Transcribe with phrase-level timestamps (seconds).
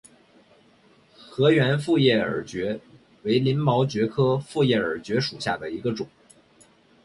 [1.13, 2.81] 河源复叶耳蕨
[3.21, 6.07] 为鳞毛蕨科复叶耳蕨属下的一个种。